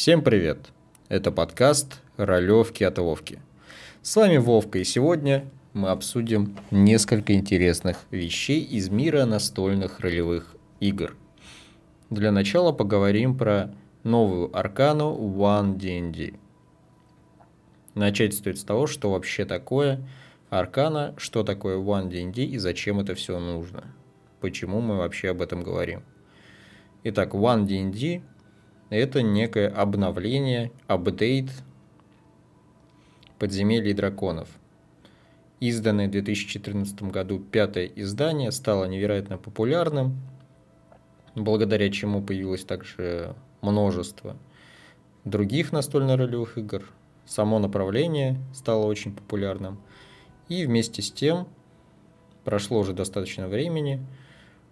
Всем 0.00 0.22
привет! 0.22 0.70
Это 1.10 1.30
подкаст 1.30 2.00
«Ролевки 2.16 2.84
от 2.84 2.96
Вовки». 2.96 3.38
С 4.00 4.16
вами 4.16 4.38
Вовка, 4.38 4.78
и 4.78 4.84
сегодня 4.84 5.44
мы 5.74 5.90
обсудим 5.90 6.56
несколько 6.70 7.34
интересных 7.34 7.98
вещей 8.10 8.62
из 8.62 8.88
мира 8.88 9.26
настольных 9.26 10.00
ролевых 10.00 10.56
игр. 10.80 11.18
Для 12.08 12.32
начала 12.32 12.72
поговорим 12.72 13.36
про 13.36 13.74
новую 14.02 14.56
аркану 14.56 15.14
One 15.18 15.76
D&D. 15.76 16.32
Начать 17.94 18.32
стоит 18.32 18.58
с 18.58 18.64
того, 18.64 18.86
что 18.86 19.10
вообще 19.10 19.44
такое 19.44 20.00
аркана, 20.48 21.14
что 21.18 21.44
такое 21.44 21.76
One 21.76 22.08
D&D 22.08 22.42
и 22.42 22.56
зачем 22.56 23.00
это 23.00 23.14
все 23.14 23.38
нужно. 23.38 23.84
Почему 24.40 24.80
мы 24.80 24.96
вообще 24.96 25.28
об 25.28 25.42
этом 25.42 25.62
говорим. 25.62 26.02
Итак, 27.04 27.34
One 27.34 27.66
D&D 27.66 28.22
это 28.90 29.22
некое 29.22 29.68
обновление, 29.68 30.72
апдейт 30.86 31.50
подземелий 33.38 33.94
драконов. 33.94 34.48
Изданное 35.60 36.08
в 36.08 36.10
2014 36.10 37.02
году 37.04 37.38
пятое 37.38 37.86
издание 37.86 38.52
стало 38.52 38.84
невероятно 38.84 39.38
популярным, 39.38 40.18
благодаря 41.34 41.90
чему 41.90 42.22
появилось 42.22 42.64
также 42.64 43.34
множество 43.62 44.36
других 45.24 45.72
настольно-ролевых 45.72 46.58
игр. 46.58 46.84
Само 47.26 47.58
направление 47.58 48.38
стало 48.54 48.86
очень 48.86 49.14
популярным. 49.14 49.80
И 50.48 50.66
вместе 50.66 51.02
с 51.02 51.12
тем 51.12 51.46
прошло 52.44 52.80
уже 52.80 52.92
достаточно 52.92 53.46
времени, 53.46 54.04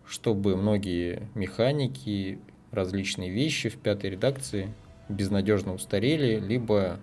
чтобы 0.06 0.56
многие 0.56 1.28
механики 1.34 2.38
различные 2.70 3.30
вещи 3.30 3.68
в 3.68 3.76
пятой 3.76 4.10
редакции 4.10 4.72
безнадежно 5.08 5.74
устарели, 5.74 6.38
либо 6.38 7.00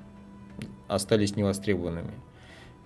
остались 0.87 1.35
невостребованными. 1.35 2.13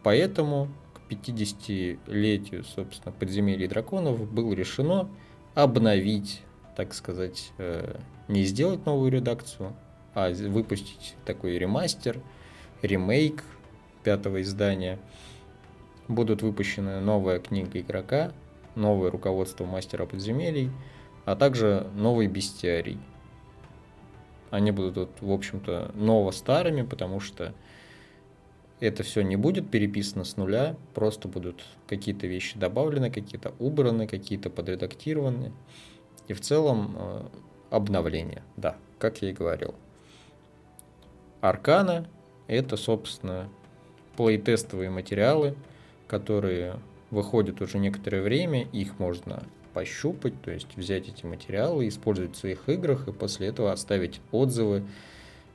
Поэтому 0.03 0.69
к 0.93 1.11
50-летию, 1.11 2.63
собственно, 2.63 3.11
подземелья 3.11 3.67
драконов 3.67 4.31
было 4.31 4.53
решено 4.53 5.09
обновить, 5.55 6.41
так 6.75 6.93
сказать, 6.93 7.51
э, 7.57 7.99
не 8.27 8.43
сделать 8.43 8.85
новую 8.85 9.11
редакцию, 9.11 9.75
а 10.13 10.31
выпустить 10.31 11.15
такой 11.25 11.57
ремастер, 11.57 12.21
ремейк 12.81 13.43
пятого 14.03 14.41
издания. 14.41 14.99
Будут 16.07 16.41
выпущены 16.41 17.01
новая 17.01 17.39
книга 17.39 17.79
игрока, 17.79 18.31
новое 18.75 19.11
руководство 19.11 19.65
мастера 19.65 20.05
подземелий– 20.05 20.71
а 21.25 21.35
также 21.35 21.87
новый 21.95 22.27
бестиарий. 22.27 22.99
Они 24.51 24.71
будут, 24.71 25.21
в 25.21 25.31
общем-то, 25.31 25.91
ново-старыми, 25.93 26.81
потому 26.81 27.19
что 27.19 27.53
это 28.79 29.03
все 29.03 29.21
не 29.21 29.35
будет 29.35 29.69
переписано 29.69 30.23
с 30.23 30.37
нуля, 30.37 30.75
просто 30.93 31.27
будут 31.27 31.63
какие-то 31.87 32.27
вещи 32.27 32.57
добавлены, 32.57 33.11
какие-то 33.11 33.53
убраны, 33.59 34.07
какие-то 34.07 34.49
подредактированы. 34.49 35.51
И 36.27 36.33
в 36.33 36.41
целом 36.41 36.95
э, 36.97 37.21
обновление, 37.71 38.43
да, 38.55 38.77
как 38.97 39.21
я 39.21 39.29
и 39.29 39.33
говорил. 39.33 39.75
Аркана— 41.41 42.07
это, 42.47 42.77
собственно, 42.77 43.49
плейтестовые 44.15 44.89
материалы, 44.89 45.55
которые 46.07 46.79
выходят 47.11 47.61
уже 47.61 47.79
некоторое 47.79 48.21
время, 48.21 48.63
их 48.63 48.99
можно 48.99 49.43
пощупать, 49.79 50.33
то 50.41 50.51
есть 50.51 50.75
взять 50.75 51.07
эти 51.07 51.25
материалы, 51.25 51.87
использовать 51.87 52.35
в 52.35 52.37
своих 52.37 52.67
играх 52.67 53.07
и 53.07 53.13
после 53.13 53.47
этого 53.47 53.71
оставить 53.71 54.19
отзывы 54.33 54.83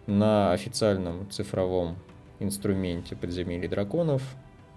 на 0.06 0.52
официальном 0.52 1.30
цифровом 1.30 1.98
инструменте 2.38 3.16
подземелья 3.16 3.68
драконов 3.68 4.22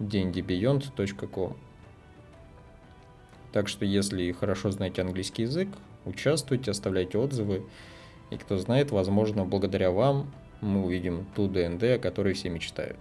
dndbeyond.com. 0.00 1.56
Так 3.52 3.68
что, 3.68 3.86
если 3.86 4.30
хорошо 4.32 4.70
знаете 4.70 5.00
английский 5.00 5.44
язык, 5.44 5.68
участвуйте, 6.04 6.70
оставляйте 6.70 7.16
отзывы. 7.16 7.64
И 8.30 8.36
кто 8.36 8.58
знает, 8.58 8.90
возможно, 8.90 9.46
благодаря 9.46 9.90
вам 9.90 10.30
мы 10.60 10.84
увидим 10.84 11.26
ту 11.34 11.48
ДНД, 11.48 11.84
о 11.84 11.98
которой 11.98 12.34
все 12.34 12.50
мечтают. 12.50 12.98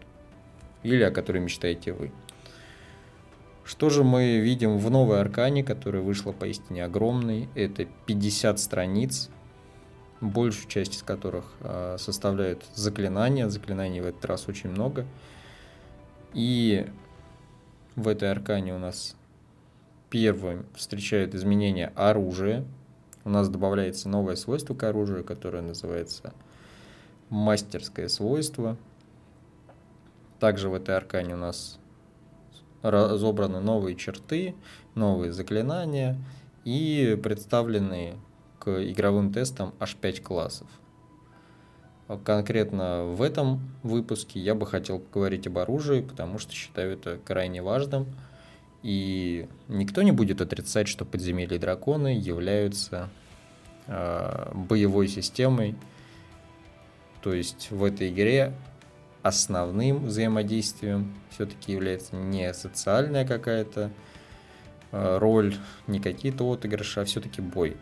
Или 0.83 1.03
о 1.03 1.11
которой 1.11 1.39
мечтаете 1.39 1.91
вы. 1.91 2.13
Что 3.67 3.89
же 3.89 4.05
мы 4.05 4.37
видим 4.39 4.77
в 4.77 4.89
новой 4.89 5.19
Аркане, 5.19 5.61
которая 5.61 6.01
вышла 6.01 6.31
поистине 6.31 6.85
огромной? 6.85 7.49
Это 7.53 7.83
50 8.05 8.57
страниц, 8.61 9.29
большую 10.21 10.69
часть 10.69 10.95
из 10.95 11.03
которых 11.03 11.43
э, 11.59 11.97
составляют 11.99 12.63
заклинания. 12.75 13.49
Заклинаний 13.49 13.99
в 13.99 14.05
этот 14.05 14.23
раз 14.23 14.47
очень 14.47 14.69
много. 14.69 15.05
И 16.33 16.87
в 17.97 18.07
этой 18.07 18.31
Аркане 18.31 18.73
у 18.73 18.79
нас 18.79 19.17
первым 20.09 20.65
встречают 20.73 21.35
изменения 21.35 21.91
оружия. 21.97 22.63
У 23.25 23.29
нас 23.29 23.49
добавляется 23.49 24.07
новое 24.07 24.37
свойство 24.37 24.75
к 24.75 24.83
оружию, 24.83 25.25
которое 25.25 25.61
называется 25.61 26.33
мастерское 27.29 28.07
свойство. 28.07 28.77
Также 30.39 30.69
в 30.69 30.73
этой 30.73 30.95
аркане 30.95 31.33
у 31.33 31.37
нас 31.37 31.79
разобраны 32.81 33.59
новые 33.59 33.95
черты, 33.95 34.55
новые 34.95 35.31
заклинания 35.31 36.17
и 36.63 37.19
представлены 37.21 38.15
к 38.59 38.83
игровым 38.89 39.31
тестам 39.31 39.73
аж 39.79 39.95
5 39.95 40.21
классов. 40.21 40.67
Конкретно 42.23 43.03
в 43.03 43.21
этом 43.21 43.59
выпуске 43.83 44.39
я 44.39 44.55
бы 44.55 44.65
хотел 44.65 44.99
поговорить 44.99 45.45
об 45.47 45.57
оружии, 45.57 46.01
потому 46.01 46.39
что 46.39 46.53
считаю 46.53 46.93
это 46.93 47.19
крайне 47.23 47.61
важным. 47.61 48.05
И 48.81 49.49
никто 49.67 50.03
не 50.03 50.13
будет 50.13 50.39
отрицать, 50.39 50.87
что 50.87 51.03
подземелья 51.03 51.59
драконы 51.59 52.17
являются 52.17 53.09
э, 53.87 54.51
боевой 54.53 55.09
системой. 55.09 55.75
То 57.21 57.33
есть 57.33 57.71
в 57.71 57.83
этой 57.83 58.09
игре 58.09 58.53
основным 59.23 60.05
взаимодействием 60.05 61.13
все-таки 61.29 61.73
является 61.73 62.15
не 62.15 62.53
социальная 62.53 63.25
какая-то 63.25 63.91
э, 64.91 65.17
роль, 65.17 65.55
не 65.87 65.99
какие-то 65.99 66.51
отыгрыши, 66.51 66.99
а 66.99 67.05
все-таки 67.05 67.41
бой. 67.41 67.77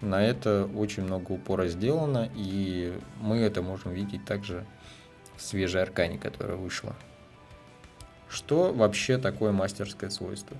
На 0.00 0.24
это 0.24 0.68
очень 0.74 1.04
много 1.04 1.32
упора 1.32 1.68
сделано, 1.68 2.30
и 2.34 2.98
мы 3.20 3.38
это 3.38 3.62
можем 3.62 3.92
видеть 3.92 4.24
также 4.24 4.66
в 5.36 5.42
свежей 5.42 5.82
аркане, 5.82 6.18
которая 6.18 6.56
вышла. 6.56 6.94
Что 8.28 8.72
вообще 8.72 9.18
такое 9.18 9.52
мастерское 9.52 10.10
свойство? 10.10 10.56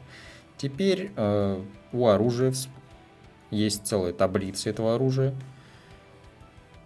Теперь 0.57 1.13
э, 1.17 1.63
у 1.93 2.07
оружия 2.07 2.55
есть 3.51 3.87
целая 3.87 4.13
таблица 4.13 4.71
этого 4.71 4.95
оружия. 4.95 5.35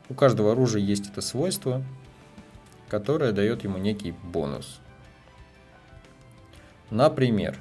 У 0.08 0.14
каждого 0.14 0.52
оружия 0.52 0.82
есть 0.82 1.08
это 1.08 1.20
свойство, 1.20 1.84
которая 2.90 3.32
дает 3.32 3.62
ему 3.64 3.78
некий 3.78 4.12
бонус. 4.12 4.80
Например, 6.90 7.56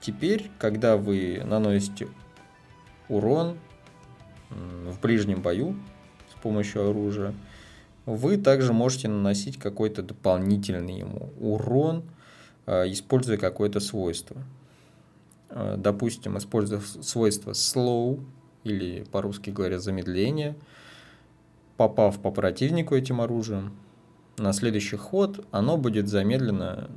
теперь, 0.00 0.50
когда 0.58 0.96
вы 0.96 1.42
наносите 1.44 2.08
урон 3.08 3.58
в 4.50 4.98
ближнем 5.00 5.42
бою 5.42 5.76
с 6.34 6.42
помощью 6.42 6.88
оружия, 6.88 7.34
вы 8.06 8.38
также 8.38 8.72
можете 8.72 9.08
наносить 9.08 9.58
какой-то 9.58 10.02
дополнительный 10.02 10.98
ему 10.98 11.30
урон, 11.38 12.04
а, 12.66 12.84
используя 12.84 13.36
какое-то 13.36 13.78
свойство. 13.78 14.42
А, 15.50 15.76
допустим, 15.76 16.38
используя 16.38 16.80
свойство 16.80 17.52
slow, 17.52 18.24
или 18.64 19.04
по-русски 19.12 19.50
говоря 19.50 19.78
замедление, 19.78 20.56
попав 21.76 22.20
по 22.20 22.30
противнику 22.30 22.94
этим 22.94 23.20
оружием, 23.20 23.72
на 24.38 24.52
следующий 24.52 24.96
ход 24.96 25.46
оно 25.50 25.76
будет 25.76 26.08
замедлено 26.08 26.88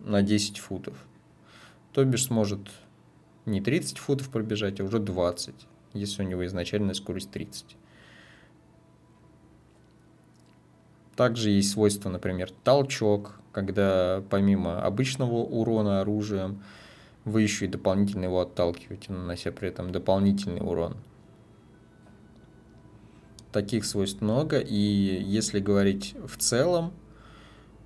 на 0.00 0.22
10 0.22 0.58
футов. 0.58 0.94
То 1.92 2.04
бишь 2.04 2.26
сможет 2.26 2.60
не 3.46 3.60
30 3.60 3.98
футов 3.98 4.28
пробежать, 4.28 4.80
а 4.80 4.84
уже 4.84 4.98
20, 4.98 5.54
если 5.94 6.22
у 6.22 6.26
него 6.26 6.44
изначальная 6.46 6.94
скорость 6.94 7.30
30. 7.30 7.76
Также 11.16 11.50
есть 11.50 11.70
свойство, 11.70 12.10
например, 12.10 12.50
толчок, 12.62 13.40
когда 13.52 14.22
помимо 14.30 14.80
обычного 14.80 15.34
урона 15.34 16.00
оружием, 16.00 16.62
вы 17.24 17.42
еще 17.42 17.64
и 17.64 17.68
дополнительно 17.68 18.24
его 18.24 18.40
отталкиваете, 18.40 19.12
нанося 19.12 19.50
при 19.50 19.68
этом 19.68 19.90
дополнительный 19.90 20.60
урон 20.60 20.96
таких 23.52 23.84
свойств 23.84 24.20
много, 24.20 24.58
и 24.58 24.76
если 24.76 25.60
говорить 25.60 26.14
в 26.26 26.36
целом, 26.36 26.92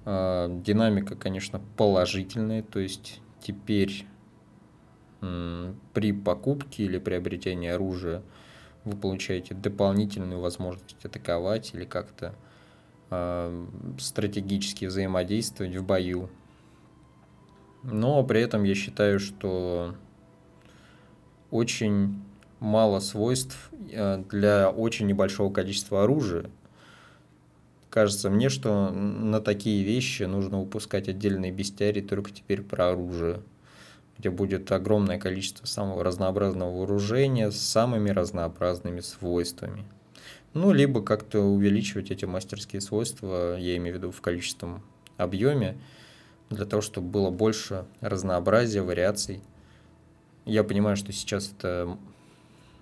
э, 0.04 0.60
динамика, 0.64 1.16
конечно, 1.16 1.60
положительная, 1.76 2.62
то 2.62 2.78
есть 2.78 3.20
теперь 3.40 4.06
при 5.92 6.12
покупке 6.12 6.84
или 6.84 6.98
приобретении 6.98 7.68
оружия 7.68 8.22
вы 8.84 8.96
получаете 8.96 9.54
дополнительную 9.54 10.40
возможность 10.40 11.04
атаковать 11.04 11.72
или 11.74 11.84
как-то 11.84 12.34
э, 13.10 13.66
стратегически 14.00 14.86
взаимодействовать 14.86 15.76
в 15.76 15.84
бою. 15.84 16.28
Но 17.84 18.24
при 18.24 18.40
этом 18.40 18.64
я 18.64 18.74
считаю, 18.74 19.20
что 19.20 19.94
очень 21.52 22.20
мало 22.62 23.00
свойств 23.00 23.70
э, 23.90 24.22
для 24.30 24.70
очень 24.70 25.06
небольшого 25.06 25.52
количества 25.52 26.04
оружия. 26.04 26.48
Кажется 27.90 28.30
мне, 28.30 28.48
что 28.48 28.90
на 28.90 29.40
такие 29.40 29.84
вещи 29.84 30.22
нужно 30.22 30.60
выпускать 30.60 31.08
отдельные 31.08 31.52
бестиарии 31.52 32.00
только 32.00 32.30
теперь 32.30 32.62
про 32.62 32.90
оружие, 32.90 33.42
где 34.16 34.30
будет 34.30 34.72
огромное 34.72 35.18
количество 35.18 35.66
самого 35.66 36.02
разнообразного 36.02 36.74
вооружения 36.74 37.50
с 37.50 37.58
самыми 37.58 38.08
разнообразными 38.10 39.00
свойствами. 39.00 39.84
Ну, 40.54 40.72
либо 40.72 41.02
как-то 41.02 41.40
увеличивать 41.40 42.10
эти 42.10 42.24
мастерские 42.24 42.80
свойства, 42.80 43.56
я 43.58 43.76
имею 43.76 43.96
в 43.96 43.98
виду 43.98 44.10
в 44.10 44.20
количественном 44.20 44.82
объеме, 45.16 45.78
для 46.48 46.66
того, 46.66 46.82
чтобы 46.82 47.08
было 47.08 47.30
больше 47.30 47.86
разнообразия, 48.00 48.82
вариаций. 48.82 49.42
Я 50.44 50.64
понимаю, 50.64 50.96
что 50.96 51.12
сейчас 51.12 51.52
это 51.56 51.96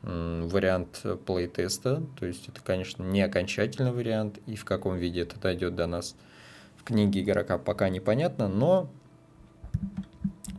вариант 0.03 1.05
плейтеста, 1.27 2.03
то 2.19 2.27
есть 2.27 2.49
это, 2.49 2.61
конечно, 2.63 3.03
не 3.03 3.21
окончательный 3.21 3.93
вариант, 3.93 4.39
и 4.47 4.57
в 4.57 4.65
каком 4.65 4.97
виде 4.97 5.21
это 5.21 5.39
дойдет 5.39 5.75
до 5.75 5.87
нас 5.87 6.17
в 6.77 6.85
книге 6.85 7.21
игрока 7.21 7.59
пока 7.59 7.91
непонятно, 7.91 8.49
но 8.49 8.91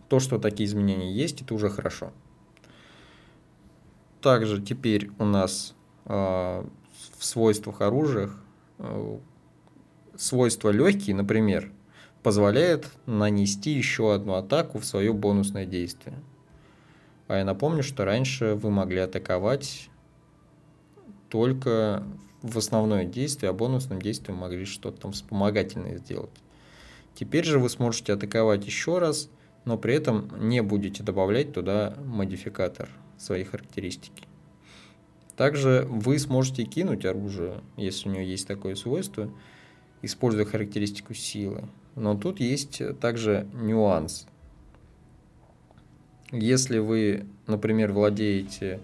то, 0.09 0.19
что 0.19 0.37
такие 0.39 0.67
изменения 0.67 1.11
есть, 1.11 1.41
это 1.41 1.53
уже 1.55 1.69
хорошо. 1.69 2.11
Также 4.21 4.61
теперь 4.61 5.09
у 5.17 5.25
нас 5.25 5.73
э, 6.05 6.11
в 6.11 7.25
свойствах 7.25 7.81
оружия 7.81 8.29
э, 8.77 9.17
свойства 10.15 10.69
легкие, 10.69 11.15
например, 11.15 11.71
позволяет 12.21 12.87
нанести 13.07 13.71
еще 13.71 14.13
одну 14.13 14.33
атаку 14.33 14.77
в 14.77 14.85
свое 14.85 15.11
бонусное 15.13 15.65
действие. 15.65 16.19
А 17.31 17.37
я 17.37 17.45
напомню, 17.45 17.81
что 17.81 18.03
раньше 18.03 18.55
вы 18.55 18.71
могли 18.71 18.99
атаковать 18.99 19.89
только 21.29 22.03
в 22.41 22.57
основное 22.57 23.05
действие, 23.05 23.51
а 23.51 23.53
бонусным 23.53 24.01
действием 24.01 24.37
могли 24.37 24.65
что-то 24.65 25.03
там 25.03 25.13
вспомогательное 25.13 25.97
сделать. 25.97 26.35
Теперь 27.15 27.45
же 27.45 27.57
вы 27.57 27.69
сможете 27.69 28.11
атаковать 28.11 28.65
еще 28.65 28.99
раз, 28.99 29.29
но 29.63 29.77
при 29.77 29.93
этом 29.93 30.29
не 30.45 30.61
будете 30.61 31.03
добавлять 31.03 31.53
туда 31.53 31.95
модификатор 32.03 32.89
своей 33.17 33.45
характеристики. 33.45 34.27
Также 35.37 35.87
вы 35.89 36.19
сможете 36.19 36.65
кинуть 36.65 37.05
оружие, 37.05 37.61
если 37.77 38.09
у 38.09 38.11
него 38.11 38.23
есть 38.23 38.45
такое 38.45 38.75
свойство, 38.75 39.31
используя 40.01 40.43
характеристику 40.43 41.13
силы. 41.13 41.69
Но 41.95 42.13
тут 42.17 42.41
есть 42.41 42.81
также 42.99 43.47
нюанс. 43.53 44.27
Если 46.31 46.79
вы, 46.79 47.25
например, 47.47 47.91
владеете 47.91 48.79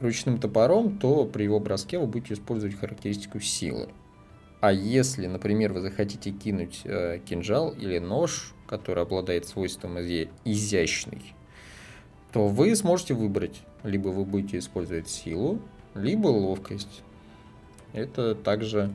ручным 0.00 0.38
топором, 0.38 0.98
то 0.98 1.24
при 1.26 1.44
его 1.44 1.60
броске 1.60 1.98
вы 1.98 2.06
будете 2.06 2.34
использовать 2.34 2.78
характеристику 2.78 3.40
силы. 3.40 3.88
А 4.60 4.72
если, 4.72 5.26
например, 5.26 5.74
вы 5.74 5.82
захотите 5.82 6.30
кинуть 6.30 6.80
э, 6.84 7.18
кинжал 7.18 7.70
или 7.70 7.98
нож, 7.98 8.54
который 8.66 9.02
обладает 9.02 9.46
свойством 9.46 9.98
изящный, 9.98 11.34
то 12.32 12.48
вы 12.48 12.74
сможете 12.74 13.12
выбрать, 13.12 13.62
либо 13.82 14.08
вы 14.08 14.24
будете 14.24 14.58
использовать 14.58 15.08
силу, 15.08 15.60
либо 15.94 16.28
ловкость. 16.28 17.02
Это 17.92 18.34
также 18.34 18.90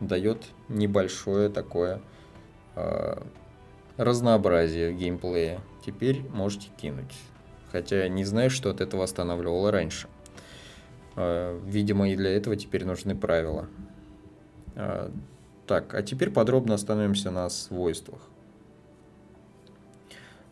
дает 0.00 0.42
небольшое 0.68 1.50
такое 1.50 2.00
э, 2.76 3.22
разнообразие 3.98 4.92
в 4.92 4.96
геймплее 4.96 5.60
теперь 5.84 6.22
можете 6.30 6.68
кинуть. 6.76 7.14
Хотя 7.72 8.08
не 8.08 8.24
знаю, 8.24 8.50
что 8.50 8.70
от 8.70 8.80
этого 8.80 9.04
останавливало 9.04 9.70
раньше. 9.70 10.08
А, 11.16 11.58
видимо, 11.64 12.10
и 12.10 12.16
для 12.16 12.30
этого 12.30 12.56
теперь 12.56 12.84
нужны 12.84 13.14
правила. 13.16 13.68
А, 14.74 15.12
так, 15.66 15.94
а 15.94 16.02
теперь 16.02 16.30
подробно 16.30 16.74
остановимся 16.74 17.30
на 17.30 17.48
свойствах. 17.48 18.20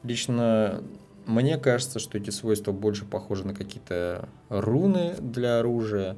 Лично 0.05 0.83
мне 1.27 1.59
кажется, 1.59 1.99
что 1.99 2.17
эти 2.17 2.31
свойства 2.31 2.73
больше 2.73 3.05
похожи 3.05 3.47
на 3.47 3.55
какие-то 3.55 4.29
руны 4.49 5.15
для 5.19 5.59
оружия. 5.59 6.17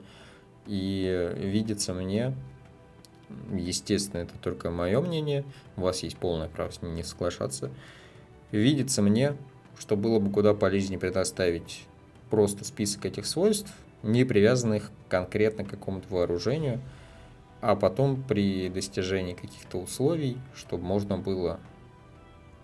И 0.66 1.32
видится 1.36 1.92
мне, 1.94 2.34
естественно, 3.52 4.20
это 4.20 4.34
только 4.40 4.70
мое 4.70 5.00
мнение, 5.00 5.44
у 5.76 5.80
вас 5.80 6.04
есть 6.04 6.16
полное 6.16 6.48
право 6.48 6.70
с 6.70 6.80
ним 6.80 6.94
не 6.94 7.02
соглашаться, 7.02 7.70
Видится 8.52 9.02
мне, 9.02 9.36
что 9.78 9.96
было 9.96 10.18
бы 10.18 10.30
куда 10.30 10.54
полезнее 10.54 10.98
предоставить 10.98 11.86
просто 12.30 12.64
список 12.64 13.06
этих 13.06 13.26
свойств, 13.26 13.72
не 14.02 14.24
привязанных 14.24 14.90
конкретно 15.08 15.64
к 15.64 15.70
какому-то 15.70 16.12
вооружению, 16.12 16.80
а 17.60 17.76
потом 17.76 18.22
при 18.22 18.68
достижении 18.68 19.34
каких-то 19.34 19.78
условий, 19.78 20.38
чтобы 20.54 20.84
можно 20.84 21.18
было 21.18 21.60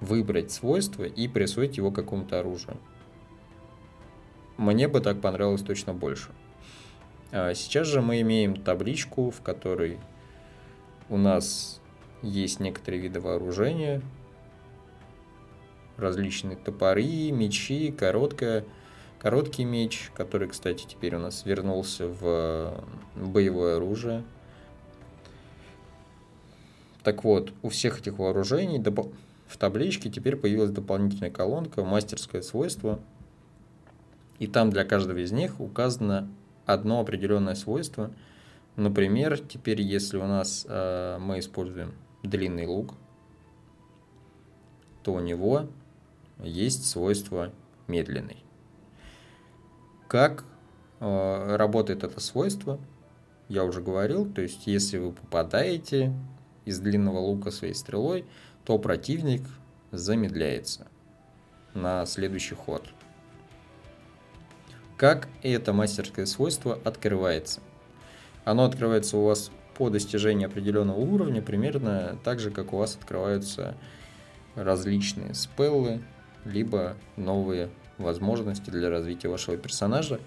выбрать 0.00 0.50
свойство 0.50 1.04
и 1.04 1.28
присвоить 1.28 1.76
его 1.76 1.90
какому-то 1.90 2.40
оружию. 2.40 2.76
Мне 4.56 4.88
бы 4.88 5.00
так 5.00 5.20
понравилось 5.20 5.62
точно 5.62 5.92
больше. 5.92 6.30
А 7.30 7.54
сейчас 7.54 7.86
же 7.86 8.00
мы 8.00 8.20
имеем 8.22 8.56
табличку, 8.62 9.30
в 9.30 9.42
которой 9.42 9.98
у 11.08 11.16
нас 11.16 11.80
есть 12.22 12.60
некоторые 12.60 13.02
виды 13.02 13.20
вооружения, 13.20 14.00
различные 15.96 16.56
топоры, 16.56 17.31
мечи, 17.31 17.93
короткая, 17.93 18.64
короткий 19.19 19.64
меч, 19.64 20.10
который, 20.14 20.48
кстати, 20.48 20.87
теперь 20.87 21.16
у 21.16 21.19
нас 21.19 21.44
вернулся 21.44 22.08
в 22.08 22.84
боевое 23.14 23.76
оружие. 23.76 24.25
Так 27.02 27.25
вот, 27.25 27.52
у 27.62 27.69
всех 27.69 28.00
этих 28.00 28.19
вооружений 28.19 28.82
в 29.46 29.56
табличке 29.58 30.10
теперь 30.10 30.37
появилась 30.37 30.70
дополнительная 30.70 31.31
колонка 31.31 31.84
«Мастерское 31.84 32.42
свойство», 32.42 32.99
и 34.38 34.46
там 34.46 34.70
для 34.70 34.84
каждого 34.84 35.19
из 35.19 35.32
них 35.32 35.60
указано 35.60 36.28
одно 36.66 37.00
определенное 37.00 37.54
свойство. 37.54 38.10
Например, 38.76 39.38
теперь 39.38 39.81
если 39.81 40.19
у 40.19 40.26
нас 40.26 40.66
э, 40.69 41.18
мы 41.18 41.38
используем 41.38 41.94
длинный 42.23 42.66
лук, 42.66 42.94
то 45.02 45.14
у 45.14 45.20
него 45.20 45.68
есть 46.38 46.88
свойство 46.88 47.52
медленный. 47.87 48.45
Как 50.09 50.45
э, 51.00 51.57
работает 51.57 52.05
это 52.05 52.21
свойство, 52.21 52.78
я 53.49 53.64
уже 53.64 53.81
говорил, 53.81 54.26
то 54.26 54.43
есть 54.43 54.66
если 54.66 54.99
вы 54.99 55.12
попадаете 55.12 56.12
из 56.64 56.78
длинного 56.81 57.19
лука 57.19 57.50
своей 57.50 57.75
стрелой, 57.75 58.25
то 58.64 58.78
противник 58.78 59.43
замедляется 59.93 60.87
на 61.75 62.05
следующий 62.07 62.55
ход. 62.55 62.88
Как 64.97 65.28
это 65.43 65.73
мастерское 65.73 66.26
свойство 66.26 66.78
открывается? 66.85 67.61
Оно 68.45 68.64
открывается 68.64 69.16
у 69.16 69.25
вас 69.25 69.50
по 69.76 69.90
достижении 69.90 70.47
определенного 70.47 70.99
уровня, 70.99 71.43
примерно 71.43 72.19
так 72.25 72.40
же, 72.40 72.50
как 72.50 72.73
у 72.73 72.78
вас 72.78 72.97
открываются 72.97 73.76
различные 74.55 75.35
спеллы, 75.35 76.02
либо 76.46 76.96
новые 77.16 77.70
возможности 77.98 78.70
для 78.70 78.90
развития 78.90 79.28
вашего 79.28 79.56
персонажа. 79.56 80.20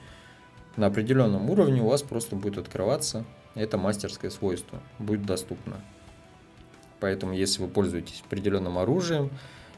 На 0.76 0.88
определенном 0.88 1.50
уровне 1.50 1.82
у 1.82 1.88
вас 1.88 2.02
просто 2.02 2.36
будет 2.36 2.58
открываться 2.58 3.26
это 3.56 3.78
мастерское 3.78 4.32
свойство, 4.32 4.80
будет 5.00 5.26
доступно. 5.26 5.82
Поэтому, 7.00 7.34
если 7.34 7.62
вы 7.62 7.68
пользуетесь 7.68 8.24
определенным 8.26 8.78
оружием, 8.78 9.32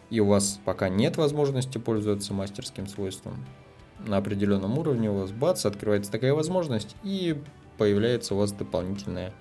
и 0.09 0.19
у 0.19 0.25
вас 0.25 0.59
пока 0.65 0.89
нет 0.89 1.17
возможности 1.17 1.77
пользоваться 1.77 2.33
мастерским 2.33 2.87
свойством, 2.87 3.45
на 3.99 4.17
определенном 4.17 4.77
уровне 4.77 5.09
у 5.09 5.19
вас 5.19 5.31
бац, 5.31 5.65
открывается 5.65 6.11
такая 6.11 6.33
возможность, 6.33 6.95
и 7.03 7.41
появляется 7.77 8.33
у 8.33 8.37
вас 8.37 8.51
дополнительная 8.51 9.33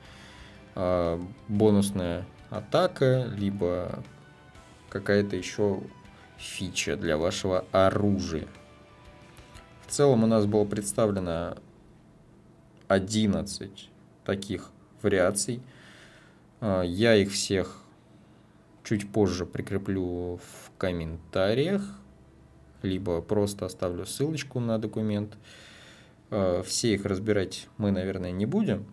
э, 0.75 1.21
бонусная 1.49 2.26
атака, 2.50 3.26
либо 3.35 4.02
какая-то 4.90 5.37
еще 5.37 5.80
фича 6.41 6.97
для 6.97 7.17
вашего 7.17 7.65
оружия. 7.71 8.49
В 9.87 9.91
целом 9.93 10.25
у 10.25 10.27
нас 10.27 10.47
было 10.47 10.65
представлено 10.65 11.57
11 12.89 13.91
таких 14.25 14.71
вариаций. 15.03 15.63
А, 16.61 16.83
я 16.83 17.15
их 17.15 17.31
всех 17.31 17.83
чуть 18.83 19.11
позже 19.13 19.47
прикреплю 19.47 20.37
в 20.39 20.73
комментариях, 20.79 21.83
либо 22.83 23.21
просто 23.21 23.67
оставлю 23.67 24.07
ссылочку 24.07 24.59
на 24.59 24.79
документ. 24.79 25.37
Э, 26.31 26.63
все 26.65 26.95
их 26.95 27.05
разбирать 27.05 27.69
мы, 27.77 27.91
наверное, 27.91 28.33
не 28.33 28.47
будем. 28.47 28.87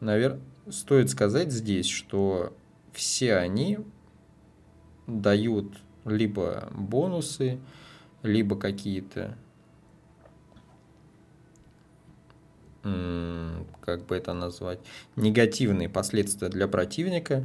Навер... 0.00 0.38
Стоит 0.70 1.10
сказать 1.10 1.50
здесь, 1.50 1.88
что 1.88 2.52
все 2.92 3.34
они 3.34 3.78
дают 5.08 5.76
либо 6.04 6.68
бонусы, 6.72 7.58
либо 8.22 8.56
какие-то 8.56 9.36
как 12.82 14.06
бы 14.06 14.16
это 14.16 14.32
назвать, 14.32 14.80
негативные 15.16 15.88
последствия 15.88 16.48
для 16.48 16.66
противника, 16.68 17.44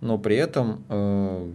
но 0.00 0.18
при 0.18 0.36
этом, 0.36 0.84
э, 0.88 1.52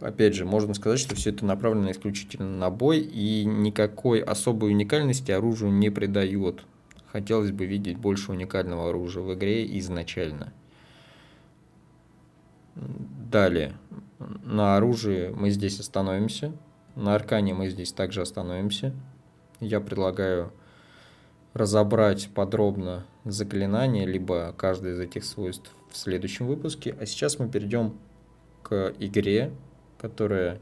опять 0.00 0.34
же, 0.34 0.44
можно 0.44 0.74
сказать, 0.74 0.98
что 0.98 1.14
все 1.14 1.30
это 1.30 1.44
направлено 1.44 1.90
исключительно 1.90 2.48
на 2.58 2.70
бой 2.70 2.98
и 3.00 3.44
никакой 3.44 4.20
особой 4.20 4.70
уникальности 4.70 5.30
оружию 5.30 5.72
не 5.72 5.90
придает. 5.90 6.64
Хотелось 7.06 7.50
бы 7.50 7.66
видеть 7.66 7.96
больше 7.96 8.32
уникального 8.32 8.90
оружия 8.90 9.22
в 9.22 9.34
игре 9.34 9.78
изначально. 9.78 10.52
Далее, 12.76 13.74
на 14.20 14.76
оружии 14.76 15.30
мы 15.34 15.50
здесь 15.50 15.80
остановимся, 15.80 16.52
на 16.94 17.14
аркане 17.14 17.54
мы 17.54 17.68
здесь 17.68 17.92
также 17.92 18.20
остановимся. 18.20 18.94
Я 19.60 19.80
предлагаю 19.80 20.52
разобрать 21.54 22.28
подробно 22.34 23.06
заклинания, 23.24 24.06
либо 24.06 24.54
каждое 24.56 24.92
из 24.92 25.00
этих 25.00 25.24
свойств 25.24 25.72
в 25.90 25.96
следующем 25.96 26.46
выпуске. 26.46 26.96
А 27.00 27.06
сейчас 27.06 27.38
мы 27.38 27.48
перейдем 27.48 27.94
к 28.62 28.94
игре, 28.98 29.50
которая 29.98 30.60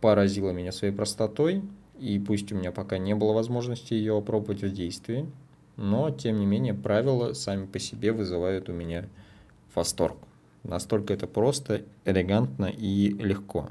поразила 0.00 0.50
меня 0.50 0.72
своей 0.72 0.92
простотой. 0.92 1.62
И 1.98 2.18
пусть 2.18 2.52
у 2.52 2.56
меня 2.56 2.72
пока 2.72 2.98
не 2.98 3.14
было 3.14 3.32
возможности 3.32 3.94
ее 3.94 4.18
опробовать 4.18 4.62
в 4.62 4.72
действии, 4.72 5.30
но 5.76 6.10
тем 6.10 6.40
не 6.40 6.46
менее 6.46 6.74
правила 6.74 7.32
сами 7.34 7.66
по 7.66 7.78
себе 7.78 8.12
вызывают 8.12 8.68
у 8.68 8.72
меня 8.72 9.08
восторг. 9.74 10.18
Настолько 10.64 11.12
это 11.12 11.26
просто, 11.26 11.82
элегантно 12.06 12.66
и 12.66 13.10
легко. 13.10 13.70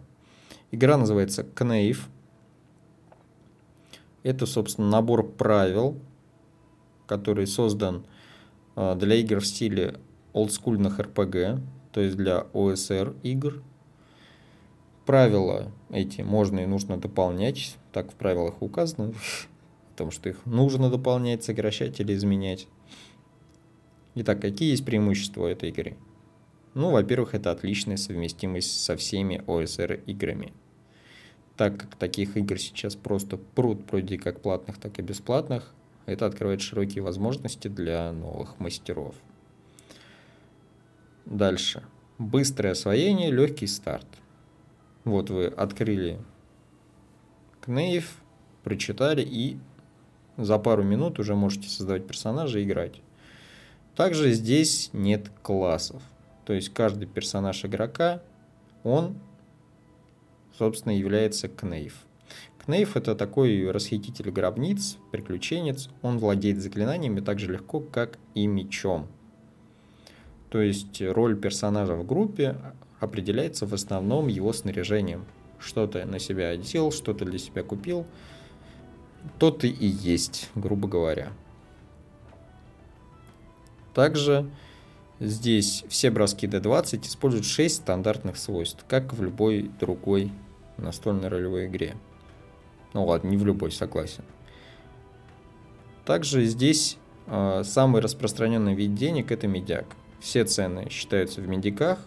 Игра 0.72 0.96
называется 0.96 1.42
Knave. 1.42 2.00
Это, 4.22 4.46
собственно, 4.46 4.90
набор 4.90 5.28
правил, 5.28 6.00
который 7.08 7.48
создан 7.48 8.06
а, 8.76 8.96
для 8.96 9.16
игр 9.16 9.40
в 9.40 9.46
стиле 9.46 10.00
олдскульных 10.34 11.00
RPG, 11.00 11.62
то 11.92 12.02
есть 12.02 12.16
для 12.16 12.46
OSR 12.54 13.20
игр. 13.24 13.62
Правила 15.06 15.72
эти 15.90 16.22
можно 16.22 16.60
и 16.62 16.66
нужно 16.66 16.98
дополнять, 16.98 17.76
так 17.92 18.12
в 18.12 18.16
правилах 18.16 18.62
указано, 18.62 19.14
о 19.94 19.98
том, 19.98 20.12
что 20.12 20.30
их 20.30 20.46
нужно 20.46 20.90
дополнять, 20.90 21.44
сокращать 21.44 22.00
или 22.00 22.14
изменять. 22.14 22.68
Итак, 24.16 24.40
какие 24.42 24.70
есть 24.70 24.86
преимущества 24.86 25.48
этой 25.48 25.70
игры? 25.70 25.98
Ну, 26.74 26.90
во-первых, 26.90 27.36
это 27.36 27.52
отличная 27.52 27.98
совместимость 27.98 28.84
со 28.84 28.98
всеми 28.98 29.44
OSR 29.46 30.04
играми. 30.06 30.54
Так 31.56 31.80
как 31.80 31.96
таких 31.96 32.36
игр 32.36 32.58
сейчас 32.58 32.96
просто 32.96 33.38
пруд, 33.38 33.82
вроде 33.92 34.18
как 34.18 34.42
платных, 34.42 34.80
так 34.80 34.98
и 34.98 35.04
бесплатных, 35.04 35.72
это 36.08 36.26
открывает 36.26 36.62
широкие 36.62 37.04
возможности 37.04 37.68
для 37.68 38.12
новых 38.12 38.60
мастеров. 38.60 39.16
Дальше. 41.26 41.84
Быстрое 42.18 42.74
освоение, 42.74 43.32
легкий 43.32 43.68
старт. 43.68 44.08
Вот 45.04 45.30
вы 45.30 45.48
открыли 45.48 46.20
Кнейв, 47.62 48.18
прочитали 48.64 49.22
и 49.22 49.58
за 50.38 50.58
пару 50.58 50.84
минут 50.84 51.20
уже 51.20 51.36
можете 51.36 51.70
создавать 51.70 52.08
персонажа 52.08 52.60
и 52.60 52.64
играть. 52.64 53.02
Также 53.96 54.32
здесь 54.32 54.90
нет 54.92 55.30
классов. 55.42 56.02
То 56.46 56.54
есть 56.54 56.74
каждый 56.74 57.08
персонаж 57.08 57.64
игрока, 57.66 58.22
он, 58.84 59.18
собственно, 60.58 60.98
является 60.98 61.48
Кнейв. 61.48 62.06
Кнейф— 62.66 62.96
это 62.98 63.16
такой 63.16 63.70
расхититель 63.72 64.32
гробниц, 64.32 64.98
приключенец. 65.12 65.90
Он 66.02 66.18
владеет 66.18 66.62
заклинаниями 66.62 67.20
так 67.20 67.40
же 67.40 67.52
легко, 67.52 67.82
как 67.82 68.18
и 68.36 68.48
мечом. 68.48 69.08
То 70.50 70.62
есть 70.62 71.02
роль 71.02 71.36
персонажа 71.36 71.96
в 71.96 72.06
группе 72.06 72.56
определяется 73.00 73.66
в 73.66 73.74
основном 73.74 74.28
его 74.28 74.54
снаряжением. 74.54 75.26
Что-то 75.60 76.06
на 76.06 76.20
себя 76.20 76.50
одел, 76.50 76.92
что-то 76.92 77.26
для 77.26 77.40
себя 77.40 77.64
купил. 77.64 78.06
То 79.40 79.52
ты 79.52 79.68
и 79.68 79.86
есть, 79.86 80.50
грубо 80.56 80.88
говоря. 80.88 81.34
Также 83.94 84.50
здесь 85.24 85.84
все 85.88 86.12
броски 86.12 86.48
D20 86.48 87.08
используют 87.08 87.46
6 87.46 87.76
стандартных 87.76 88.38
свойств, 88.38 88.84
как 88.88 89.14
в 89.14 89.24
любой 89.24 89.72
другой 89.80 90.32
настольной 90.78 91.30
ролевой 91.30 91.68
игре. 91.68 91.96
Ну 92.94 93.06
ладно, 93.06 93.30
не 93.30 93.38
в 93.38 93.46
любой, 93.46 93.72
согласен. 93.72 94.24
Также 96.06 96.46
здесь 96.46 96.98
э, 97.28 97.64
самый 97.64 98.02
распространенный 98.02 98.76
вид 98.76 98.94
денег 98.94 99.32
это 99.32 99.48
медяк. 99.48 99.86
Все 100.20 100.46
цены 100.46 100.90
считаются 100.90 101.42
в 101.42 101.48
медиках, 101.48 102.00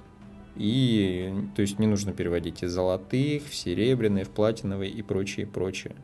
и 0.55 1.35
то 1.55 1.63
есть 1.63 1.79
не 1.79 1.87
нужно 1.87 2.13
переводить 2.13 2.63
из 2.63 2.73
золотых, 2.73 3.47
в 3.47 3.55
серебряные, 3.55 4.25
в 4.25 4.31
платиновые 4.31 4.91
и 4.91 5.03
прочее, 5.03 5.47
прочее. 5.47 5.95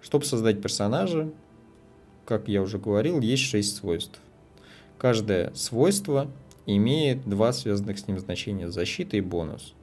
Чтобы 0.00 0.24
создать 0.24 0.62
персонажа, 0.62 1.30
как 2.24 2.48
я 2.48 2.62
уже 2.62 2.78
говорил, 2.78 3.20
есть 3.20 3.42
6 3.42 3.76
свойств. 3.76 4.20
Каждое 4.98 5.52
свойство 5.54 6.30
имеет 6.66 7.28
два 7.28 7.52
связанных 7.52 7.98
с 7.98 8.08
ним 8.08 8.18
значения– 8.18 8.68
защита 8.70 9.16
и 9.16 9.20
бонус 9.20 9.74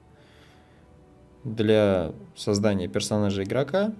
для 1.44 2.12
создания 2.34 2.88
персонажа 2.88 3.44
игрока 3.44 3.92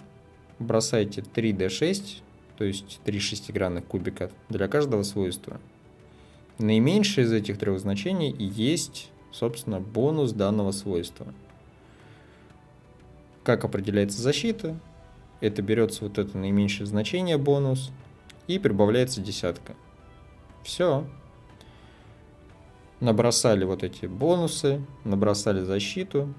бросайте 0.58 1.20
3d6, 1.20 2.22
то 2.56 2.64
есть 2.64 3.00
3 3.04 3.20
шестигранных 3.20 3.84
кубика 3.84 4.30
для 4.48 4.66
каждого 4.66 5.02
свойства. 5.02 5.60
Наименьшее 6.58 7.26
из 7.26 7.32
этих 7.32 7.58
трех 7.58 7.78
значений 7.80 8.30
и 8.30 8.44
есть, 8.44 9.10
собственно, 9.30 9.80
бонус 9.80 10.32
данного 10.32 10.70
свойства. 10.70 11.26
Как 13.42 13.64
определяется 13.64 14.22
защита? 14.22 14.78
Это 15.40 15.60
берется 15.60 16.04
вот 16.04 16.18
это 16.18 16.38
наименьшее 16.38 16.86
значение 16.86 17.36
бонус 17.36 17.90
и 18.46 18.58
прибавляется 18.58 19.20
десятка. 19.20 19.74
Все. 20.64 21.04
Набросали 23.00 23.64
вот 23.64 23.84
эти 23.84 24.06
бонусы, 24.06 24.84
набросали 25.04 25.60
защиту, 25.60 26.34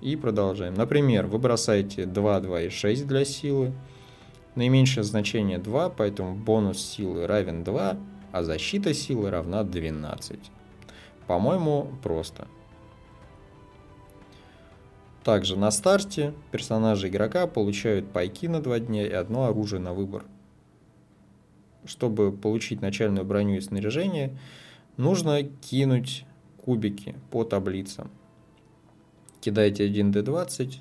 и 0.00 0.16
продолжаем. 0.16 0.74
Например, 0.74 1.26
вы 1.26 1.38
бросаете 1.38 2.06
2, 2.06 2.40
2 2.40 2.60
и 2.62 2.68
6 2.70 3.06
для 3.06 3.24
силы. 3.24 3.72
Наименьшее 4.54 5.04
значение 5.04 5.58
2, 5.58 5.90
поэтому 5.90 6.34
бонус 6.34 6.78
силы 6.78 7.26
равен 7.26 7.62
2, 7.62 7.96
а 8.32 8.42
защита 8.42 8.94
силы 8.94 9.30
равна 9.30 9.64
12. 9.64 10.38
По-моему, 11.26 11.90
просто. 12.02 12.48
Также 15.24 15.58
на 15.58 15.70
старте 15.70 16.32
персонажи 16.52 17.08
игрока 17.08 17.46
получают 17.46 18.10
пайки 18.12 18.48
на 18.48 18.62
2 18.62 18.80
дня 18.80 19.06
и 19.06 19.12
одно 19.12 19.44
оружие 19.44 19.80
на 19.80 19.92
выбор. 19.92 20.24
Чтобы 21.86 22.32
получить 22.32 22.82
начальную 22.82 23.24
броню 23.24 23.56
и 23.56 23.60
снаряжение, 23.60 24.36
нужно 24.96 25.42
кинуть 25.42 26.24
кубики 26.58 27.14
по 27.30 27.44
таблицам 27.44 28.10
кидаете 29.46 29.88
1d20, 29.88 30.78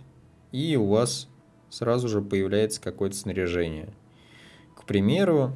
и 0.52 0.76
у 0.76 0.88
вас 0.88 1.28
сразу 1.70 2.08
же 2.08 2.22
появляется 2.22 2.82
какое-то 2.82 3.16
снаряжение. 3.16 3.90
К 4.76 4.86
примеру, 4.86 5.54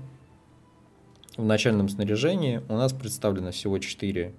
в 1.35 1.43
начальном 1.43 1.89
снаряжении 1.89 2.61
у 2.69 2.73
нас 2.73 2.93
представлено 2.93 3.49
всего 3.49 3.79
4 3.79 4.31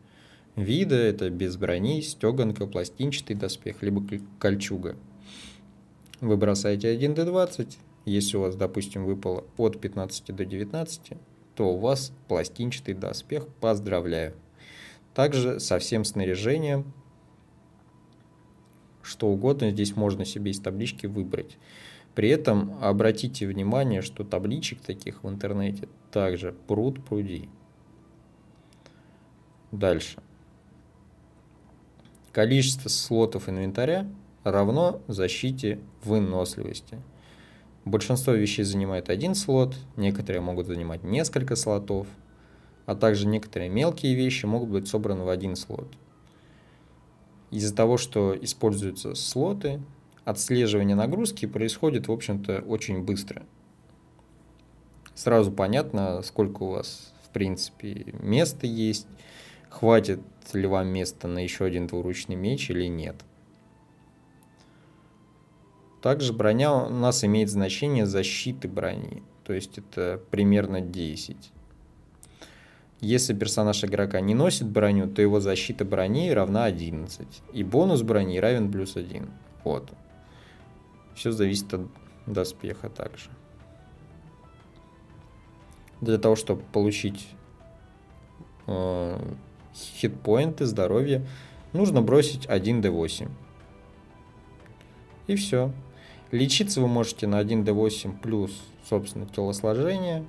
вида. 0.54 0.94
Это 0.94 1.30
без 1.30 1.56
брони, 1.56 2.00
стеганка, 2.00 2.68
пластинчатый 2.68 3.34
доспех, 3.34 3.82
либо 3.82 4.04
кольчуга. 4.38 4.94
Вы 6.20 6.36
бросаете 6.36 6.96
1d20. 6.96 7.76
Если 8.04 8.36
у 8.36 8.40
вас, 8.40 8.56
допустим, 8.56 9.04
выпало 9.04 9.44
от 9.56 9.80
15 9.80 10.34
до 10.34 10.44
19, 10.44 11.12
то 11.54 11.74
у 11.74 11.78
вас 11.78 12.12
пластинчатый 12.28 12.94
доспех. 12.94 13.46
Поздравляю. 13.60 14.34
Также 15.14 15.60
со 15.60 15.78
всем 15.78 16.04
снаряжением 16.04 16.92
что 19.02 19.28
угодно 19.28 19.70
здесь 19.70 19.96
можно 19.96 20.24
себе 20.24 20.50
из 20.50 20.60
таблички 20.60 21.06
выбрать. 21.06 21.58
При 22.14 22.28
этом 22.28 22.78
обратите 22.80 23.46
внимание, 23.46 24.02
что 24.02 24.24
табличек 24.24 24.80
таких 24.80 25.22
в 25.24 25.28
интернете 25.28 25.88
также 26.10 26.54
пруд 26.66 27.04
пруди. 27.04 27.48
Дальше. 29.72 30.18
Количество 32.32 32.88
слотов 32.88 33.48
инвентаря 33.48 34.08
равно 34.44 35.00
защите 35.08 35.80
выносливости. 36.04 36.98
Большинство 37.84 38.34
вещей 38.34 38.64
занимает 38.64 39.08
один 39.08 39.34
слот, 39.34 39.74
некоторые 39.96 40.42
могут 40.42 40.66
занимать 40.66 41.02
несколько 41.02 41.56
слотов, 41.56 42.06
а 42.84 42.94
также 42.94 43.26
некоторые 43.26 43.70
мелкие 43.70 44.14
вещи 44.14 44.44
могут 44.44 44.68
быть 44.68 44.88
собраны 44.88 45.24
в 45.24 45.28
один 45.28 45.56
слот. 45.56 45.88
Из-за 47.50 47.74
того, 47.74 47.96
что 47.96 48.36
используются 48.40 49.14
слоты, 49.14 49.80
отслеживание 50.24 50.94
нагрузки 50.94 51.46
происходит, 51.46 52.08
в 52.08 52.12
общем-то, 52.12 52.60
очень 52.66 53.02
быстро. 53.02 53.44
Сразу 55.14 55.50
понятно, 55.50 56.22
сколько 56.22 56.62
у 56.62 56.70
вас, 56.70 57.12
в 57.24 57.30
принципе, 57.30 58.14
места 58.20 58.66
есть, 58.66 59.06
хватит 59.68 60.20
ли 60.52 60.66
вам 60.66 60.88
места 60.88 61.28
на 61.28 61.38
еще 61.38 61.64
один 61.64 61.86
двуручный 61.86 62.36
меч 62.36 62.70
или 62.70 62.86
нет. 62.86 63.16
Также 66.00 66.32
броня 66.32 66.72
у 66.72 66.88
нас 66.88 67.24
имеет 67.24 67.50
значение 67.50 68.06
защиты 68.06 68.68
брони, 68.68 69.22
то 69.44 69.52
есть 69.52 69.76
это 69.76 70.20
примерно 70.30 70.80
10. 70.80 71.36
Если 73.00 73.34
персонаж 73.34 73.84
игрока 73.84 74.20
не 74.20 74.34
носит 74.34 74.66
броню, 74.66 75.08
то 75.08 75.20
его 75.22 75.40
защита 75.40 75.84
брони 75.84 76.30
равна 76.30 76.64
11, 76.64 77.42
и 77.52 77.64
бонус 77.64 78.02
брони 78.02 78.38
равен 78.38 78.70
плюс 78.70 78.96
1. 78.96 79.28
Вот. 79.64 79.90
Все 81.14 81.32
зависит 81.32 81.72
от 81.74 81.82
доспеха 82.26 82.88
также. 82.88 83.30
Для 86.00 86.16
того, 86.16 86.34
чтобы 86.34 86.62
получить 86.72 87.28
э, 88.66 89.34
хитпоинты, 89.74 90.64
здоровье, 90.64 91.26
нужно 91.74 92.00
бросить 92.00 92.46
1d8. 92.46 93.28
И 95.26 95.36
все. 95.36 95.72
Лечиться 96.30 96.80
вы 96.80 96.86
можете 96.86 97.26
на 97.26 97.40
1d8 97.42 98.20
плюс, 98.20 98.52
собственно, 98.88 99.26
телосложение. 99.26 100.24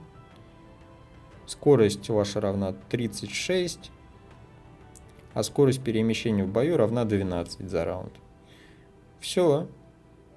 Скорость 1.45 2.09
ваша 2.09 2.41
равна 2.41 2.73
36, 2.89 3.91
а 5.33 5.43
скорость 5.43 5.83
перемещения 5.83 6.43
в 6.43 6.49
бою 6.51 6.77
равна 6.77 7.05
12 7.05 7.69
за 7.69 7.85
раунд. 7.85 8.13
Все. 9.19 9.67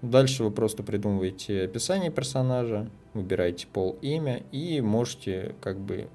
Дальше 0.03 0.45
вы 0.45 0.51
просто 0.51 0.83
придумываете 0.83 1.63
описание 1.63 2.11
персонажа, 2.11 2.91
выбираете 3.15 3.67
пол, 3.67 3.97
имя 4.03 4.43
и 4.53 4.83
можете 4.83 5.55
как 5.63 5.79
бы 5.79 6.09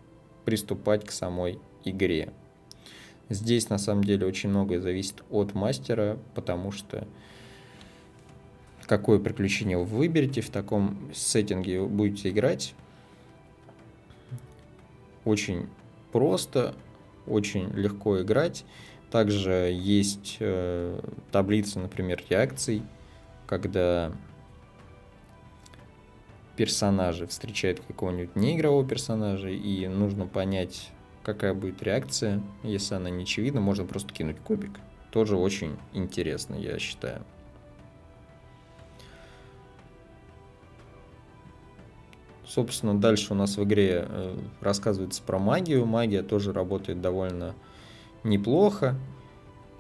приступать 0.45 1.05
к 1.05 1.11
самой 1.11 1.57
игре. 1.83 2.31
Здесь 3.29 3.69
на 3.69 3.79
самом 3.79 4.03
деле 4.03 4.27
очень 4.27 4.49
многое 4.49 4.79
зависит 4.79 5.23
от 5.31 5.55
мастера, 5.55 6.19
потому 6.35 6.71
что 6.71 7.07
какое 8.89 9.19
приключение 9.19 9.77
вы 9.77 9.85
выберете, 9.85 10.41
в 10.41 10.49
таком 10.49 10.97
сеттинге 11.13 11.83
будете 11.83 12.31
играть. 12.31 12.73
Очень 15.25 15.69
просто, 16.11 16.73
очень 17.27 17.69
легко 17.75 18.19
играть. 18.23 18.65
Также 19.11 19.71
есть 19.71 20.37
э, 20.39 20.99
таблица, 21.31 21.79
например, 21.79 22.23
реакций, 22.31 22.81
когда 23.45 24.11
персонажи 26.57 27.27
встречают 27.27 27.81
какого-нибудь 27.81 28.35
неигрового 28.35 28.87
персонажа, 28.87 29.49
и 29.49 29.87
нужно 29.87 30.25
понять, 30.25 30.89
какая 31.21 31.53
будет 31.53 31.83
реакция. 31.83 32.41
Если 32.63 32.95
она 32.95 33.11
не 33.11 33.21
очевидна, 33.21 33.61
можно 33.61 33.85
просто 33.85 34.11
кинуть 34.11 34.39
кубик. 34.39 34.79
Тоже 35.11 35.37
очень 35.37 35.77
интересно, 35.93 36.55
я 36.55 36.79
считаю. 36.79 37.23
Собственно, 42.49 42.99
дальше 42.99 43.33
у 43.33 43.35
нас 43.35 43.57
в 43.57 43.63
игре 43.63 44.07
э, 44.09 44.35
рассказывается 44.59 45.21
про 45.21 45.37
магию. 45.37 45.85
Магия 45.85 46.23
тоже 46.23 46.51
работает 46.51 46.99
довольно 46.99 47.53
неплохо. 48.23 48.95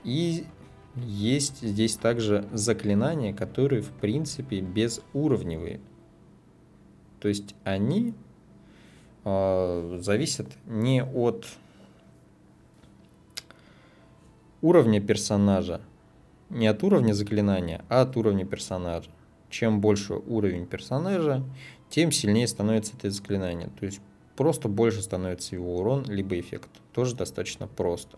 И 0.03 0.45
есть 0.95 1.61
здесь 1.61 1.95
также 1.95 2.47
заклинания, 2.53 3.33
которые, 3.33 3.81
в 3.81 3.89
принципе, 3.89 4.61
безуровневые. 4.61 5.79
То 7.19 7.27
есть 7.27 7.55
они 7.63 8.13
э, 9.25 9.99
зависят 10.03 10.49
не 10.67 11.03
от 11.03 11.47
уровня 14.61 15.01
персонажа, 15.01 15.81
не 16.51 16.67
от 16.67 16.83
уровня 16.83 17.13
заклинания, 17.13 17.83
а 17.89 18.01
от 18.01 18.15
уровня 18.15 18.45
персонажа. 18.45 19.09
Чем 19.49 19.81
больше 19.81 20.13
уровень 20.13 20.67
персонажа, 20.67 21.43
тем 21.89 22.11
сильнее 22.11 22.47
становится 22.47 22.93
это 22.95 23.09
заклинание. 23.11 23.69
То 23.79 23.85
есть 23.85 23.99
просто 24.35 24.67
больше 24.69 25.01
становится 25.01 25.55
его 25.55 25.77
урон, 25.77 26.05
либо 26.05 26.39
эффект. 26.39 26.69
Тоже 26.93 27.15
достаточно 27.15 27.67
просто. 27.67 28.17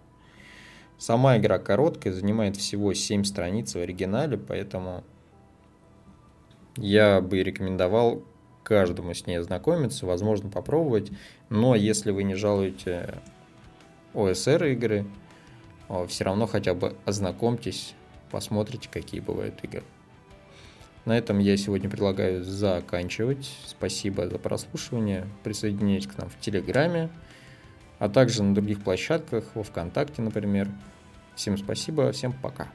Сама 0.97 1.37
игра 1.37 1.57
короткая, 1.57 2.13
занимает 2.13 2.57
всего 2.57 2.93
7 2.93 3.23
страниц 3.23 3.73
в 3.73 3.79
оригинале, 3.79 4.37
поэтому 4.37 5.03
я 6.77 7.21
бы 7.21 7.41
рекомендовал 7.41 8.23
каждому 8.63 9.15
с 9.15 9.25
ней 9.25 9.39
ознакомиться, 9.39 10.05
возможно, 10.05 10.49
попробовать. 10.49 11.11
Но 11.49 11.73
если 11.73 12.11
вы 12.11 12.23
не 12.23 12.35
жалуете 12.35 13.15
ОСР 14.13 14.65
игры, 14.65 15.07
все 16.07 16.23
равно 16.23 16.45
хотя 16.45 16.75
бы 16.75 16.95
ознакомьтесь, 17.05 17.95
посмотрите, 18.29 18.87
какие 18.89 19.21
бывают 19.21 19.63
игры. 19.63 19.83
На 21.05 21.17
этом 21.17 21.39
я 21.39 21.57
сегодня 21.57 21.89
предлагаю 21.89 22.43
заканчивать. 22.43 23.51
Спасибо 23.65 24.29
за 24.29 24.37
прослушивание. 24.37 25.27
Присоединяйтесь 25.43 26.07
к 26.07 26.17
нам 26.17 26.29
в 26.29 26.39
Телеграме, 26.39 27.09
а 27.97 28.07
также 28.07 28.43
на 28.43 28.53
других 28.53 28.83
площадках, 28.83 29.45
во 29.55 29.63
Вконтакте, 29.63 30.21
например. 30.21 30.67
Всем 31.35 31.57
спасибо, 31.57 32.11
всем 32.11 32.33
пока. 32.33 32.67